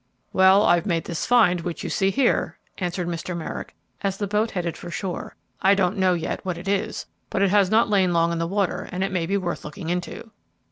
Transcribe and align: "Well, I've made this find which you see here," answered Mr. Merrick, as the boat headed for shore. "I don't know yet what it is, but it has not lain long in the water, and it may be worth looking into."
"Well, 0.33 0.63
I've 0.63 0.87
made 0.87 1.03
this 1.03 1.27
find 1.27 1.61
which 1.61 1.83
you 1.83 1.89
see 1.91 2.09
here," 2.09 2.57
answered 2.79 3.07
Mr. 3.07 3.37
Merrick, 3.37 3.75
as 4.01 4.17
the 4.17 4.25
boat 4.25 4.49
headed 4.49 4.75
for 4.75 4.89
shore. 4.89 5.35
"I 5.61 5.75
don't 5.75 5.95
know 5.99 6.15
yet 6.15 6.43
what 6.43 6.57
it 6.57 6.67
is, 6.67 7.05
but 7.29 7.43
it 7.43 7.51
has 7.51 7.69
not 7.69 7.87
lain 7.87 8.11
long 8.11 8.31
in 8.31 8.39
the 8.39 8.47
water, 8.47 8.89
and 8.91 9.03
it 9.03 9.11
may 9.11 9.27
be 9.27 9.37
worth 9.37 9.63
looking 9.63 9.89
into." 9.89 10.31